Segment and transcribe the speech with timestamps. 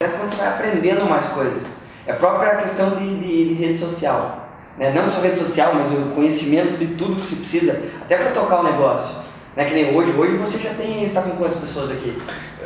[0.00, 1.60] quando você vai aprendendo mais coisas.
[2.06, 4.46] É a própria questão de, de, de rede social.
[4.78, 4.92] Né?
[4.92, 8.60] Não só rede social, mas o conhecimento de tudo que se precisa, até para tocar
[8.60, 9.24] o negócio.
[9.56, 9.64] Né?
[9.64, 12.16] Que nem hoje, hoje você já tem, está com quantas pessoas aqui?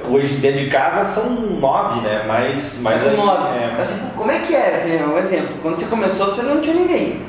[0.06, 2.26] Hoje dentro de casa são nove, né?
[2.28, 3.56] Mas, mas são nove.
[3.56, 4.84] é, Assim, como é que é?
[4.86, 7.24] Nem Um exemplo, quando você começou, você não tinha ninguém.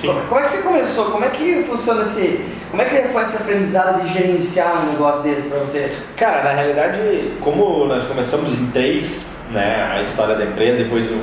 [0.00, 0.14] Sim.
[0.28, 1.04] Como, é que você começou?
[1.06, 2.44] Como é que funciona esse.
[2.70, 5.92] Como é que foi esse aprendizado de gerenciar um negócio desse para você?
[6.16, 11.16] Cara, na realidade, como nós começamos em três, né, a história da empresa, depois um,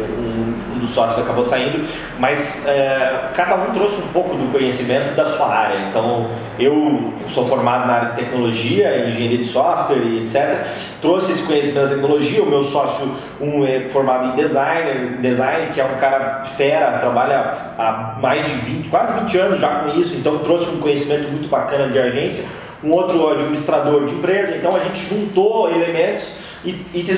[0.74, 1.86] um- dos sócios acabou saindo,
[2.20, 5.88] mas é, cada um trouxe um pouco do conhecimento da sua área.
[5.90, 6.30] Então,
[6.60, 10.66] eu sou formado na área de tecnologia, engenharia de software e etc.
[11.02, 12.44] Trouxe esse conhecimento da tecnologia.
[12.44, 17.54] O meu sócio, um é formado em designer, design, que é um cara fera, trabalha
[17.78, 21.50] há mais de 20, quase 20 anos já com isso, então trouxe um conhecimento muito
[21.50, 22.46] bacana de agência
[22.84, 26.34] um outro administrador de empresa, então a gente juntou elementos
[26.66, 27.16] e, E se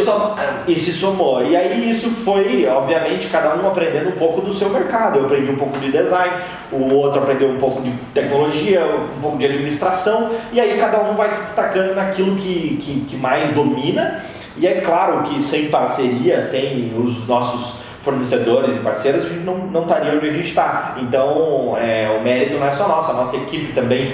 [0.67, 1.43] e se somou.
[1.45, 5.19] E aí isso foi, obviamente, cada um aprendendo um pouco do seu mercado.
[5.19, 9.37] Eu aprendi um pouco de design, o outro aprendeu um pouco de tecnologia, um pouco
[9.37, 14.23] de administração, e aí cada um vai se destacando naquilo que, que, que mais domina.
[14.57, 19.57] E é claro que sem parceria, sem os nossos fornecedores e parceiros, a gente não,
[19.57, 20.95] não estaria onde a gente está.
[20.99, 24.13] Então, é, o mérito não é só nosso, a nossa equipe também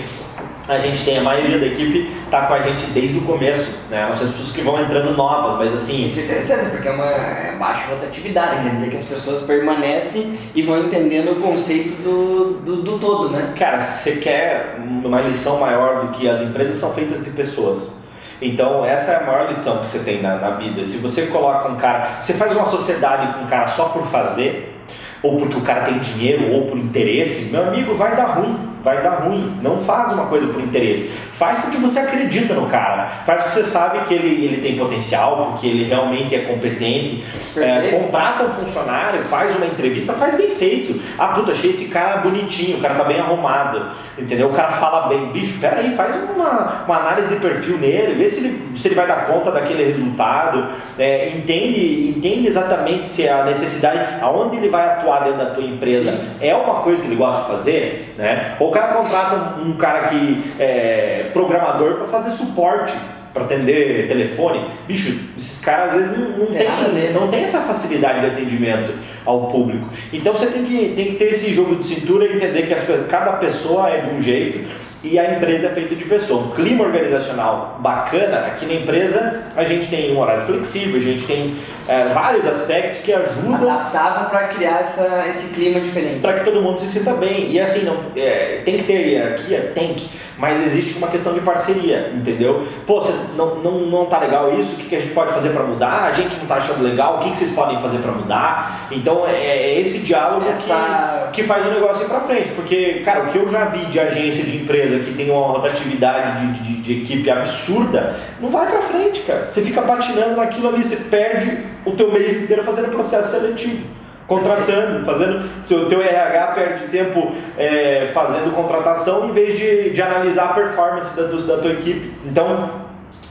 [0.68, 4.08] a gente tem a maioria da equipe tá com a gente desde o começo, né?
[4.08, 6.92] Não sei as pessoas que vão entrando novas, mas assim, Isso é interessante, porque é
[6.92, 12.02] uma é baixa rotatividade, quer dizer que as pessoas permanecem e vão entendendo o conceito
[12.02, 13.54] do, do, do todo, né?
[13.58, 17.94] cara, se você quer uma lição maior do que as empresas são feitas de pessoas.
[18.42, 20.84] Então, essa é a maior lição que você tem na, na vida.
[20.84, 24.76] Se você coloca um cara, você faz uma sociedade com um cara só por fazer,
[25.22, 28.73] ou porque o cara tem dinheiro, ou por interesse, meu amigo, vai dar ruim.
[28.84, 29.58] Vai dar ruim.
[29.62, 31.12] Não faz uma coisa por interesse.
[31.34, 33.24] Faz porque você acredita no cara.
[33.26, 37.24] Faz porque você sabe que ele, ele tem potencial, porque ele realmente é competente.
[37.58, 41.02] É, contrata um funcionário, faz uma entrevista, faz bem feito.
[41.18, 43.92] Ah, puta, achei esse cara bonitinho, o cara tá bem arrumado.
[44.18, 44.50] Entendeu?
[44.50, 45.28] O cara fala bem.
[45.28, 49.08] Bicho, peraí, faz uma, uma análise de perfil nele, vê se ele, se ele vai
[49.08, 50.68] dar conta daquele resultado.
[51.00, 56.20] É, entende, entende exatamente se a necessidade, aonde ele vai atuar dentro da tua empresa
[56.42, 58.56] é uma coisa que ele gosta de fazer, né?
[58.60, 62.94] Ou cara contrata um, cara que é programador para fazer suporte,
[63.34, 64.70] para atender telefone.
[64.88, 67.12] Bicho, esses caras às vezes não, não Tem né?
[67.14, 68.94] não tem essa facilidade de atendimento
[69.26, 69.90] ao público.
[70.12, 72.84] Então você tem que, tem que ter esse jogo de cintura e entender que as
[73.10, 74.60] cada pessoa é de um jeito
[75.04, 76.44] e a empresa é feita de pessoa.
[76.44, 81.26] Um clima organizacional bacana, aqui na empresa a gente tem um horário flexível, a gente
[81.26, 81.56] tem
[81.88, 86.22] é, vários aspectos que ajudam Adaptável para criar essa, esse clima diferente.
[86.22, 87.52] para que todo mundo se sinta bem.
[87.52, 89.72] E assim, não, é, tem que ter hierarquia?
[89.76, 90.10] Tem que.
[90.36, 92.66] Mas existe uma questão de parceria, entendeu?
[92.88, 94.76] Pô, você não, não, não tá legal isso?
[94.76, 96.06] O que, que a gente pode fazer para mudar?
[96.06, 97.18] A gente não tá achando legal?
[97.18, 98.88] O que, que vocês podem fazer para mudar?
[98.92, 102.50] Então é, é esse diálogo Essa- que, que faz o negócio ir para frente.
[102.56, 106.48] Porque, cara, o que eu já vi de agência de empresa que tem uma rotatividade
[106.48, 109.46] de, de, de equipe absurda, não vai para frente, cara.
[109.48, 113.94] Você fica patinando naquilo ali, você perde o teu mês inteiro fazendo processo seletivo
[114.28, 120.52] contratando, fazendo teu, teu RH perde tempo é, fazendo contratação em vez de, de analisar
[120.52, 122.14] a performance da, da tua equipe.
[122.26, 122.83] Então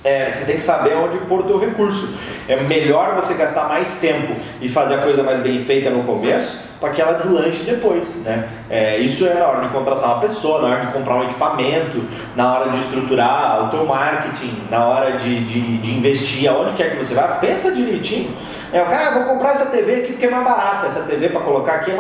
[0.05, 2.09] é, você tem que saber onde pôr o teu recurso.
[2.49, 6.73] É melhor você gastar mais tempo e fazer a coisa mais bem feita no começo
[6.83, 8.49] para que ela deslanche depois, né?
[8.69, 12.05] É, isso é na hora de contratar uma pessoa, na hora de comprar um equipamento,
[12.35, 16.91] na hora de estruturar o teu marketing, na hora de, de, de investir aonde quer
[16.91, 18.37] que você vá, pensa direitinho.
[18.73, 21.29] É, o cara, ah, vou comprar essa TV aqui porque é mais barata, essa TV
[21.29, 21.95] para colocar aqui é